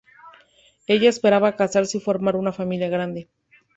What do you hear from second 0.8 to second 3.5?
Ella esperaba casarse y formar una familia grande.